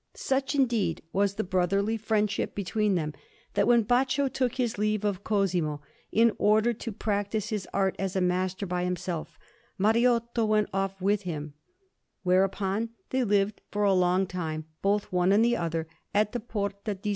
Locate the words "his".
4.55-4.79, 7.49-7.67